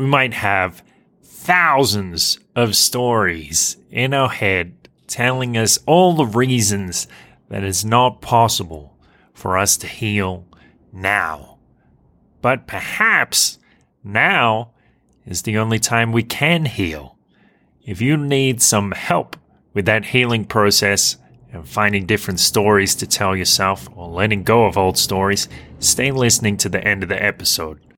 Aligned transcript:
we 0.00 0.06
might 0.06 0.32
have 0.32 0.82
thousands 1.22 2.38
of 2.56 2.74
stories 2.74 3.76
in 3.90 4.14
our 4.14 4.30
head 4.30 4.88
telling 5.06 5.58
us 5.58 5.78
all 5.84 6.14
the 6.14 6.24
reasons 6.24 7.06
that 7.50 7.62
it's 7.62 7.84
not 7.84 8.22
possible 8.22 8.96
for 9.34 9.58
us 9.58 9.76
to 9.76 9.86
heal 9.86 10.46
now. 10.90 11.58
But 12.40 12.66
perhaps 12.66 13.58
now 14.02 14.70
is 15.26 15.42
the 15.42 15.58
only 15.58 15.78
time 15.78 16.12
we 16.12 16.22
can 16.22 16.64
heal. 16.64 17.18
If 17.84 18.00
you 18.00 18.16
need 18.16 18.62
some 18.62 18.92
help 18.92 19.36
with 19.74 19.84
that 19.84 20.06
healing 20.06 20.46
process 20.46 21.18
and 21.52 21.68
finding 21.68 22.06
different 22.06 22.40
stories 22.40 22.94
to 22.94 23.06
tell 23.06 23.36
yourself 23.36 23.86
or 23.94 24.08
letting 24.08 24.44
go 24.44 24.64
of 24.64 24.78
old 24.78 24.96
stories, 24.96 25.46
stay 25.78 26.10
listening 26.10 26.56
to 26.56 26.70
the 26.70 26.82
end 26.82 27.02
of 27.02 27.10
the 27.10 27.22
episode. 27.22 27.89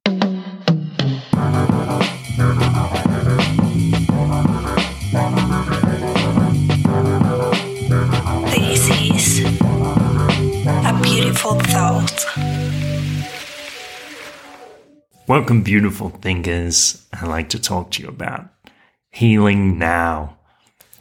Welcome, 15.33 15.63
beautiful 15.63 16.11
thinkers. 16.11 17.07
I'd 17.11 17.27
like 17.27 17.49
to 17.57 17.59
talk 17.59 17.93
to 17.93 18.03
you 18.03 18.09
about 18.11 18.51
healing 19.09 19.79
now. 19.79 20.37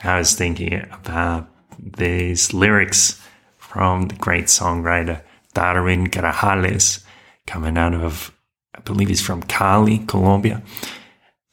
I 0.02 0.20
was 0.20 0.36
thinking 0.36 0.88
about 0.90 1.50
these 1.78 2.54
lyrics 2.54 3.22
from 3.58 4.08
the 4.08 4.16
great 4.16 4.46
songwriter 4.46 5.22
Darwin 5.54 6.08
Grajales, 6.08 7.04
coming 7.46 7.78
out 7.78 7.94
of, 7.94 8.32
I 8.74 8.80
believe 8.80 9.10
he's 9.10 9.20
from 9.20 9.44
Cali, 9.44 9.98
Colombia. 10.08 10.64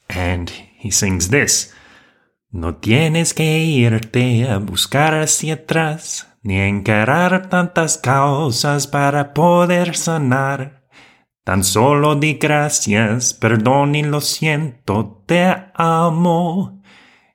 And 0.09 0.49
he 0.49 0.89
sings 0.89 1.27
this. 1.27 1.73
No 2.53 2.71
tienes 2.79 3.33
que 3.33 3.43
irte 3.89 4.49
a 4.49 4.59
buscar 4.59 5.21
hacia 5.21 5.55
atrás, 5.55 6.27
ni 6.43 6.55
encarar 6.61 7.49
tantas 7.49 7.97
causas 7.97 8.87
para 8.87 9.33
poder 9.33 9.97
sanar. 9.97 10.78
Tan 11.49 11.63
solo 11.63 12.13
di 12.13 12.35
gracias, 12.35 13.33
perdón 13.33 13.95
y 13.95 14.03
lo 14.03 14.21
siento, 14.21 15.23
te 15.25 15.51
amo. 15.73 16.83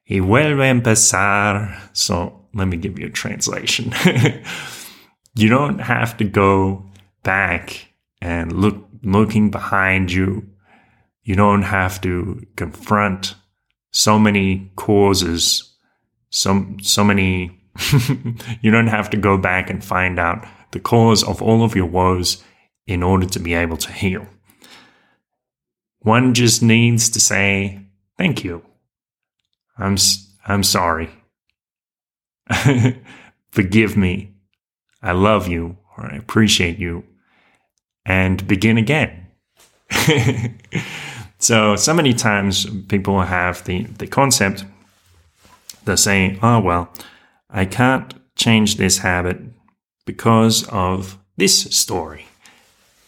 Y 0.06 0.20
vuelve 0.20 0.68
a 0.68 0.70
empezar. 0.70 1.90
So 1.92 2.46
let 2.54 2.68
me 2.68 2.76
give 2.76 2.96
you 2.96 3.08
a 3.08 3.10
translation. 3.10 3.92
you 5.34 5.48
don't 5.48 5.80
have 5.80 6.16
to 6.18 6.24
go 6.24 6.84
back 7.24 7.92
and 8.22 8.52
look 8.52 8.86
looking 9.02 9.50
behind 9.50 10.12
you. 10.12 10.44
You 11.24 11.34
don't 11.34 11.64
have 11.64 12.00
to 12.02 12.40
confront 12.54 13.34
so 13.90 14.16
many 14.16 14.70
causes, 14.76 15.74
so 16.30 16.64
so 16.80 17.02
many 17.02 17.50
you 18.62 18.70
don't 18.70 18.86
have 18.86 19.10
to 19.10 19.16
go 19.16 19.36
back 19.36 19.70
and 19.70 19.82
find 19.82 20.20
out 20.20 20.46
the 20.70 20.78
cause 20.78 21.24
of 21.24 21.42
all 21.42 21.64
of 21.64 21.74
your 21.74 21.86
woes 21.86 22.44
in 22.86 23.02
order 23.02 23.26
to 23.26 23.38
be 23.38 23.54
able 23.54 23.76
to 23.78 23.92
heal. 23.92 24.26
One 26.00 26.34
just 26.34 26.62
needs 26.62 27.08
to 27.10 27.20
say, 27.20 27.80
thank 28.18 28.44
you. 28.44 28.62
I'm, 29.78 29.96
I'm 30.46 30.62
sorry. 30.62 31.10
Forgive 33.50 33.96
me. 33.96 34.34
I 35.02 35.12
love 35.12 35.48
you 35.48 35.78
or 35.96 36.12
I 36.12 36.16
appreciate 36.16 36.78
you 36.78 37.04
and 38.04 38.46
begin 38.46 38.76
again. 38.78 39.26
so, 41.38 41.76
so 41.76 41.94
many 41.94 42.12
times 42.12 42.66
people 42.88 43.22
have 43.22 43.64
the, 43.64 43.84
the 43.84 44.06
concept, 44.06 44.64
they're 45.84 45.96
saying, 45.96 46.38
oh, 46.42 46.60
well, 46.60 46.90
I 47.50 47.64
can't 47.64 48.14
change 48.36 48.76
this 48.76 48.98
habit 48.98 49.38
because 50.04 50.68
of 50.68 51.18
this 51.36 51.62
story. 51.76 52.26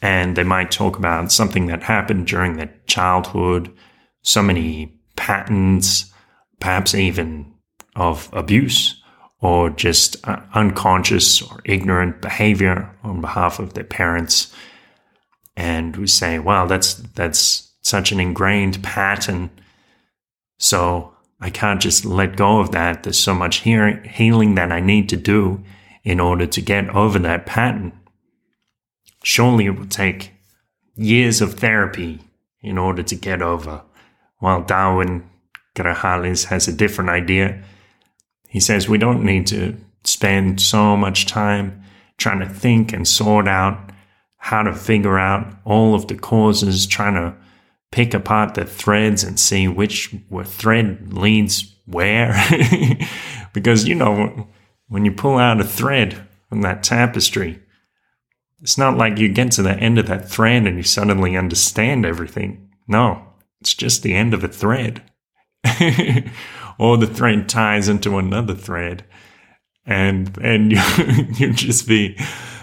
And 0.02 0.36
they 0.36 0.44
might 0.44 0.70
talk 0.70 0.98
about 0.98 1.32
something 1.32 1.66
that 1.66 1.82
happened 1.82 2.26
during 2.26 2.56
their 2.56 2.72
childhood, 2.86 3.74
so 4.22 4.42
many 4.42 4.92
patterns, 5.16 6.12
perhaps 6.60 6.94
even 6.94 7.52
of 7.94 8.28
abuse 8.32 9.02
or 9.40 9.70
just 9.70 10.16
uh, 10.28 10.40
unconscious 10.54 11.42
or 11.42 11.60
ignorant 11.64 12.20
behavior 12.20 12.94
on 13.02 13.20
behalf 13.20 13.58
of 13.58 13.74
their 13.74 13.84
parents. 13.84 14.52
And 15.56 15.96
we 15.96 16.06
say, 16.06 16.38
wow, 16.38 16.66
that's, 16.66 16.94
that's 16.94 17.72
such 17.82 18.12
an 18.12 18.20
ingrained 18.20 18.82
pattern. 18.82 19.50
So 20.58 21.14
I 21.40 21.50
can't 21.50 21.80
just 21.80 22.04
let 22.04 22.36
go 22.36 22.60
of 22.60 22.72
that. 22.72 23.02
There's 23.02 23.18
so 23.18 23.34
much 23.34 23.58
healing 23.58 24.54
that 24.54 24.72
I 24.72 24.80
need 24.80 25.08
to 25.10 25.16
do 25.16 25.62
in 26.02 26.20
order 26.20 26.46
to 26.46 26.60
get 26.60 26.88
over 26.90 27.18
that 27.18 27.46
pattern. 27.46 27.92
Surely 29.28 29.66
it 29.66 29.76
will 29.76 29.86
take 29.86 30.30
years 30.94 31.40
of 31.40 31.54
therapy 31.54 32.20
in 32.60 32.78
order 32.78 33.02
to 33.02 33.16
get 33.16 33.42
over. 33.42 33.82
While 34.38 34.62
Darwin 34.62 35.28
Grajales 35.74 36.44
has 36.44 36.68
a 36.68 36.72
different 36.72 37.10
idea. 37.10 37.60
He 38.48 38.60
says 38.60 38.88
we 38.88 38.98
don't 38.98 39.24
need 39.24 39.48
to 39.48 39.78
spend 40.04 40.60
so 40.60 40.96
much 40.96 41.26
time 41.26 41.82
trying 42.18 42.38
to 42.38 42.48
think 42.48 42.92
and 42.92 43.06
sort 43.06 43.48
out 43.48 43.90
how 44.36 44.62
to 44.62 44.72
figure 44.72 45.18
out 45.18 45.52
all 45.64 45.96
of 45.96 46.06
the 46.06 46.14
causes, 46.14 46.86
trying 46.86 47.14
to 47.14 47.34
pick 47.90 48.14
apart 48.14 48.54
the 48.54 48.64
threads 48.64 49.24
and 49.24 49.40
see 49.40 49.66
which 49.66 50.14
thread 50.44 51.12
leads 51.12 51.74
where. 51.86 52.40
because, 53.52 53.88
you 53.88 53.96
know, 53.96 54.46
when 54.86 55.04
you 55.04 55.10
pull 55.10 55.36
out 55.36 55.60
a 55.60 55.64
thread 55.64 56.24
from 56.48 56.62
that 56.62 56.84
tapestry, 56.84 57.60
it's 58.62 58.78
not 58.78 58.96
like 58.96 59.18
you 59.18 59.28
get 59.28 59.52
to 59.52 59.62
the 59.62 59.74
end 59.74 59.98
of 59.98 60.06
that 60.06 60.28
thread 60.28 60.66
and 60.66 60.76
you 60.76 60.82
suddenly 60.82 61.36
understand 61.36 62.06
everything. 62.06 62.70
No, 62.88 63.22
it's 63.60 63.74
just 63.74 64.02
the 64.02 64.14
end 64.14 64.34
of 64.34 64.42
a 64.44 64.48
thread. 64.48 65.02
or 66.78 66.96
the 66.96 67.06
thread 67.06 67.48
ties 67.48 67.88
into 67.88 68.18
another 68.18 68.54
thread. 68.54 69.04
And 69.84 70.36
and 70.38 70.72
you 70.72 70.80
you 71.46 71.52
just 71.52 71.86
be 71.86 72.16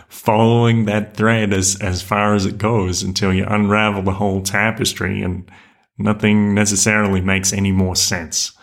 following 0.09 0.85
that 0.85 1.15
thread 1.15 1.53
as, 1.53 1.79
as 1.81 2.01
far 2.01 2.35
as 2.35 2.45
it 2.45 2.57
goes 2.57 3.01
until 3.01 3.33
you 3.33 3.45
unravel 3.45 4.03
the 4.03 4.11
whole 4.11 4.41
tapestry 4.41 5.21
and 5.21 5.49
nothing 5.97 6.53
necessarily 6.53 7.19
makes 7.19 7.51
any 7.51 7.71
more 7.71 7.95
sense. 7.95 8.53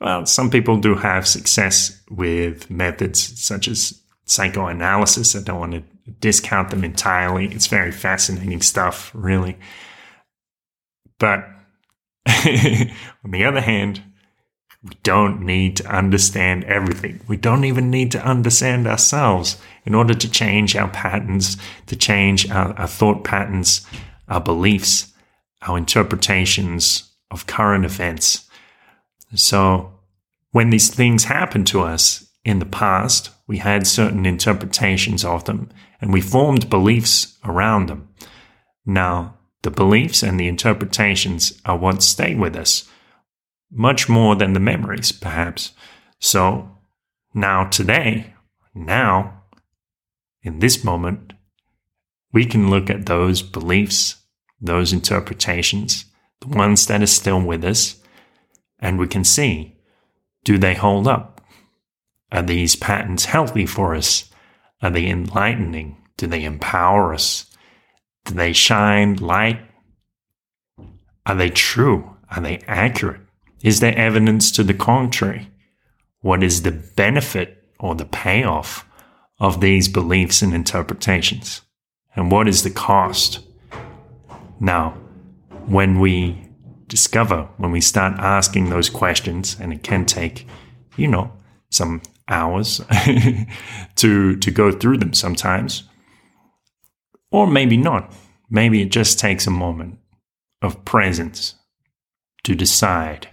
Well, 0.00 0.26
some 0.26 0.50
people 0.50 0.78
do 0.78 0.94
have 0.94 1.26
success 1.26 2.02
with 2.10 2.68
methods 2.68 3.40
such 3.40 3.68
as 3.68 4.02
psychoanalysis. 4.24 5.36
I 5.36 5.42
don't 5.42 5.60
want 5.60 5.72
to 5.72 5.84
discount 6.20 6.70
them 6.70 6.84
entirely. 6.84 7.46
It's 7.46 7.66
very 7.66 7.92
fascinating 7.92 8.62
stuff, 8.62 9.10
really. 9.14 9.58
But 11.18 11.48
on 12.26 13.30
the 13.30 13.44
other 13.44 13.60
hand, 13.60 14.02
we 14.82 14.96
don't 15.02 15.40
need 15.42 15.76
to 15.76 15.86
understand 15.86 16.64
everything. 16.64 17.20
We 17.26 17.36
don't 17.36 17.64
even 17.64 17.90
need 17.90 18.12
to 18.12 18.24
understand 18.24 18.86
ourselves 18.86 19.60
in 19.84 19.94
order 19.94 20.14
to 20.14 20.30
change 20.30 20.76
our 20.76 20.88
patterns, 20.88 21.56
to 21.86 21.96
change 21.96 22.48
our, 22.50 22.72
our 22.74 22.86
thought 22.86 23.24
patterns, 23.24 23.86
our 24.28 24.40
beliefs, 24.40 25.12
our 25.62 25.76
interpretations 25.76 27.10
of 27.30 27.46
current 27.46 27.84
events. 27.84 28.48
So 29.34 29.92
when 30.52 30.70
these 30.70 30.88
things 30.88 31.24
happen 31.24 31.64
to 31.66 31.82
us 31.82 32.25
in 32.46 32.60
the 32.60 32.64
past, 32.64 33.30
we 33.48 33.58
had 33.58 33.86
certain 33.86 34.24
interpretations 34.24 35.24
of 35.24 35.44
them 35.44 35.68
and 36.00 36.12
we 36.12 36.20
formed 36.20 36.70
beliefs 36.70 37.36
around 37.44 37.88
them. 37.88 38.08
Now, 38.86 39.36
the 39.62 39.70
beliefs 39.70 40.22
and 40.22 40.38
the 40.38 40.46
interpretations 40.46 41.60
are 41.64 41.76
what 41.76 42.02
stay 42.02 42.36
with 42.36 42.54
us, 42.54 42.88
much 43.70 44.08
more 44.08 44.36
than 44.36 44.52
the 44.52 44.60
memories, 44.60 45.10
perhaps. 45.10 45.72
So, 46.20 46.70
now 47.34 47.64
today, 47.64 48.34
now, 48.74 49.42
in 50.42 50.60
this 50.60 50.84
moment, 50.84 51.32
we 52.32 52.46
can 52.46 52.70
look 52.70 52.88
at 52.88 53.06
those 53.06 53.42
beliefs, 53.42 54.22
those 54.60 54.92
interpretations, 54.92 56.04
the 56.40 56.56
ones 56.56 56.86
that 56.86 57.02
are 57.02 57.06
still 57.06 57.40
with 57.40 57.64
us, 57.64 57.96
and 58.78 59.00
we 59.00 59.08
can 59.08 59.24
see 59.24 59.72
do 60.44 60.58
they 60.58 60.74
hold 60.74 61.08
up? 61.08 61.35
Are 62.32 62.42
these 62.42 62.76
patterns 62.76 63.26
healthy 63.26 63.66
for 63.66 63.94
us? 63.94 64.30
Are 64.82 64.90
they 64.90 65.06
enlightening? 65.06 65.96
Do 66.16 66.26
they 66.26 66.44
empower 66.44 67.14
us? 67.14 67.46
Do 68.24 68.34
they 68.34 68.52
shine 68.52 69.16
light? 69.16 69.60
Are 71.24 71.34
they 71.34 71.50
true? 71.50 72.16
Are 72.30 72.40
they 72.40 72.58
accurate? 72.66 73.20
Is 73.62 73.80
there 73.80 73.96
evidence 73.96 74.50
to 74.52 74.62
the 74.62 74.74
contrary? 74.74 75.50
What 76.20 76.42
is 76.42 76.62
the 76.62 76.72
benefit 76.72 77.64
or 77.78 77.94
the 77.94 78.04
payoff 78.04 78.86
of 79.38 79.60
these 79.60 79.88
beliefs 79.88 80.42
and 80.42 80.54
interpretations? 80.54 81.62
And 82.14 82.30
what 82.30 82.48
is 82.48 82.62
the 82.62 82.70
cost? 82.70 83.40
Now, 84.58 84.90
when 85.66 86.00
we 86.00 86.46
discover 86.88 87.48
when 87.56 87.72
we 87.72 87.80
start 87.80 88.14
asking 88.18 88.68
those 88.68 88.88
questions, 88.88 89.56
and 89.60 89.72
it 89.72 89.82
can 89.82 90.06
take, 90.06 90.46
you 90.96 91.08
know, 91.08 91.32
some 91.70 92.00
hours 92.28 92.80
to 93.96 94.36
to 94.36 94.50
go 94.50 94.72
through 94.72 94.98
them 94.98 95.14
sometimes. 95.14 95.84
Or 97.30 97.46
maybe 97.46 97.76
not. 97.76 98.12
Maybe 98.48 98.80
it 98.82 98.90
just 98.90 99.18
takes 99.18 99.46
a 99.46 99.50
moment 99.50 99.98
of 100.62 100.84
presence 100.84 101.54
to 102.44 102.54
decide 102.54 103.28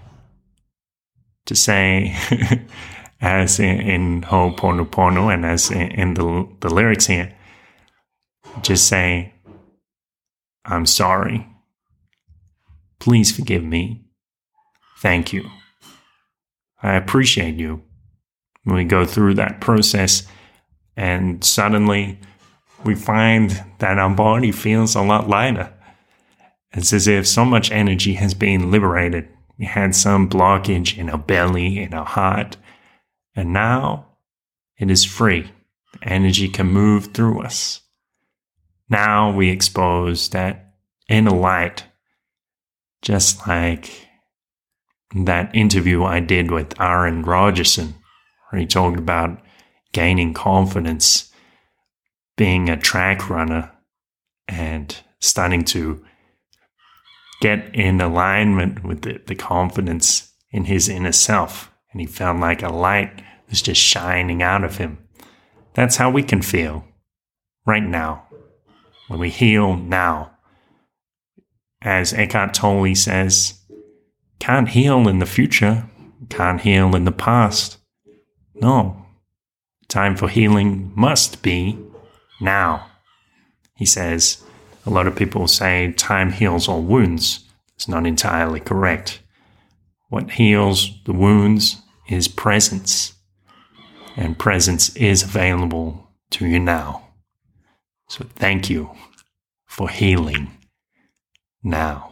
to 1.45 1.55
say 1.55 2.15
as 3.21 3.59
in, 3.59 3.79
in 3.79 4.21
Ho'oponopono 4.23 5.33
and 5.33 5.45
as 5.45 5.71
in, 5.71 5.91
in 5.91 6.13
the, 6.15 6.47
the 6.59 6.69
lyrics 6.69 7.05
here, 7.07 7.33
just 8.61 8.87
say, 8.87 9.33
I'm 10.65 10.85
sorry. 10.85 11.47
Please 12.99 13.35
forgive 13.35 13.63
me. 13.63 14.05
Thank 14.99 15.31
you. 15.31 15.49
I 16.81 16.95
appreciate 16.95 17.55
you. 17.55 17.83
We 18.65 18.83
go 18.85 19.05
through 19.05 19.35
that 19.35 19.59
process 19.61 20.25
and 20.95 21.43
suddenly 21.43 22.19
we 22.83 22.95
find 22.95 23.63
that 23.79 23.97
our 23.97 24.13
body 24.13 24.51
feels 24.51 24.95
a 24.95 25.01
lot 25.01 25.27
lighter. 25.27 25.73
It's 26.71 26.93
as 26.93 27.07
if 27.07 27.27
so 27.27 27.45
much 27.45 27.71
energy 27.71 28.13
has 28.13 28.33
been 28.33 28.71
liberated. 28.71 29.29
We 29.57 29.65
had 29.65 29.95
some 29.95 30.29
blockage 30.29 30.97
in 30.97 31.09
our 31.09 31.17
belly, 31.17 31.79
in 31.79 31.93
our 31.93 32.05
heart, 32.05 32.57
and 33.35 33.53
now 33.53 34.07
it 34.77 34.89
is 34.89 35.05
free. 35.05 35.51
The 35.93 36.07
energy 36.09 36.49
can 36.49 36.67
move 36.67 37.13
through 37.13 37.41
us. 37.41 37.81
Now 38.89 39.31
we 39.31 39.49
expose 39.49 40.29
that 40.29 40.73
inner 41.07 41.31
light, 41.31 41.85
just 43.01 43.47
like 43.47 44.07
that 45.15 45.55
interview 45.55 46.03
I 46.03 46.19
did 46.19 46.49
with 46.49 46.79
Aaron 46.81 47.23
Rogerson, 47.23 47.95
he 48.57 48.65
talked 48.65 48.97
about 48.97 49.41
gaining 49.91 50.33
confidence, 50.33 51.31
being 52.37 52.69
a 52.69 52.77
track 52.77 53.29
runner, 53.29 53.71
and 54.47 54.97
starting 55.19 55.63
to 55.63 56.03
get 57.41 57.73
in 57.75 58.01
alignment 58.01 58.83
with 58.83 59.01
the, 59.01 59.19
the 59.27 59.35
confidence 59.35 60.33
in 60.51 60.65
his 60.65 60.87
inner 60.89 61.11
self 61.11 61.73
and 61.93 62.01
he 62.01 62.07
felt 62.07 62.39
like 62.39 62.61
a 62.61 62.69
light 62.69 63.23
was 63.49 63.61
just 63.61 63.79
shining 63.79 64.41
out 64.41 64.63
of 64.63 64.77
him. 64.77 64.97
That's 65.75 65.95
how 65.95 66.09
we 66.09 66.23
can 66.23 66.41
feel 66.41 66.85
right 67.65 67.83
now, 67.83 68.27
when 69.07 69.19
we 69.19 69.29
heal 69.29 69.77
now. 69.77 70.31
As 71.81 72.13
Eckhart 72.13 72.53
Tolle 72.53 72.95
says, 72.95 73.59
can't 74.39 74.69
heal 74.69 75.07
in 75.07 75.19
the 75.19 75.25
future, 75.25 75.89
can't 76.29 76.61
heal 76.61 76.95
in 76.95 77.05
the 77.05 77.11
past. 77.11 77.77
No, 78.55 79.05
time 79.87 80.15
for 80.15 80.29
healing 80.29 80.91
must 80.95 81.41
be 81.41 81.77
now. 82.39 82.87
He 83.75 83.85
says, 83.85 84.43
a 84.85 84.89
lot 84.89 85.07
of 85.07 85.15
people 85.15 85.47
say 85.47 85.93
time 85.93 86.31
heals 86.31 86.67
all 86.67 86.81
wounds. 86.81 87.45
It's 87.75 87.87
not 87.87 88.05
entirely 88.05 88.59
correct. 88.59 89.21
What 90.09 90.31
heals 90.31 90.91
the 91.05 91.13
wounds 91.13 91.81
is 92.07 92.27
presence, 92.27 93.13
and 94.15 94.37
presence 94.37 94.95
is 94.95 95.23
available 95.23 96.11
to 96.31 96.45
you 96.45 96.59
now. 96.59 97.07
So 98.09 98.25
thank 98.35 98.69
you 98.69 98.91
for 99.65 99.89
healing 99.89 100.51
now. 101.63 102.11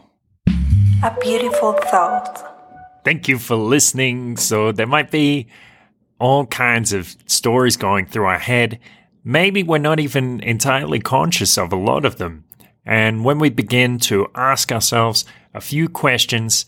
A 1.04 1.16
beautiful 1.22 1.74
thought. 1.74 3.04
Thank 3.04 3.28
you 3.28 3.38
for 3.38 3.56
listening. 3.56 4.38
So 4.38 4.72
there 4.72 4.88
might 4.88 5.12
be 5.12 5.48
all 6.22 6.46
kinds 6.46 6.94
of 6.94 7.18
stories 7.26 7.76
going 7.76 8.06
through 8.06 8.26
our 8.26 8.38
head. 8.38 8.80
Maybe 9.24 9.64
we're 9.64 9.80
not 9.80 10.00
even 10.00 10.40
entirely 10.42 11.00
conscious 11.00 11.58
of 11.58 11.74
a 11.74 11.76
lot 11.76 12.06
of 12.06 12.18
them. 12.18 12.46
And 12.86 13.26
when 13.26 13.40
we 13.40 13.50
begin 13.50 13.98
to 14.00 14.28
ask 14.36 14.72
ourselves 14.72 15.26
a 15.56 15.60
few 15.60 15.90
questions, 15.90 16.68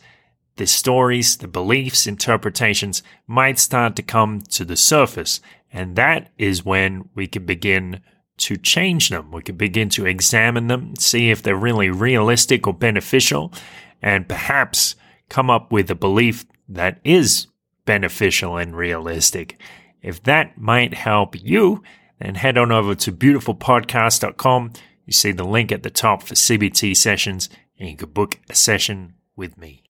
the 0.56 0.66
stories, 0.66 1.38
the 1.38 1.48
beliefs, 1.48 2.08
interpretations 2.08 3.04
might 3.28 3.60
start 3.60 3.96
to 3.96 4.02
come 4.02 4.42
to 4.42 4.66
the 4.66 4.76
surface. 4.76 5.40
And 5.72 5.96
that 5.96 6.32
is 6.40 6.66
when 6.66 7.10
we 7.14 7.28
can 7.28 7.46
begin 7.46 8.02
to 8.38 8.58
change 8.58 9.10
them. 9.10 9.32
We 9.32 9.44
can 9.44 9.56
begin 9.56 9.90
to 9.90 10.08
examine 10.08 10.66
them, 10.68 10.96
see 10.98 11.30
if 11.30 11.44
they're 11.44 11.56
really 11.56 11.92
realistic 11.92 12.66
or 12.66 12.74
beneficial, 12.74 13.54
and 14.02 14.28
perhaps 14.28 14.96
come 15.30 15.52
up 15.52 15.72
with 15.72 15.92
a 15.92 15.96
belief 15.96 16.46
that 16.68 17.00
is 17.04 17.48
beneficial 17.86 18.58
and 18.58 18.76
realistic. 18.76 19.60
If 20.02 20.24
that 20.24 20.58
might 20.58 20.94
help 20.94 21.36
you, 21.42 21.84
then 22.20 22.36
head 22.36 22.58
on 22.58 22.72
over 22.72 22.96
to 22.96 23.12
beautifulpodcast.com. 23.12 24.74
You 25.06 25.14
see 25.14 25.32
the 25.32 25.44
link 25.44 25.72
at 25.72 25.84
the 25.84 25.90
top 25.90 26.24
for 26.24 26.36
CBT 26.36 26.96
sessions, 26.96 27.50
and 27.80 27.90
you 27.90 27.98
can 27.98 28.10
book 28.10 28.40
a 28.50 28.56
session 28.56 29.16
with 29.36 29.58
me. 29.58 29.84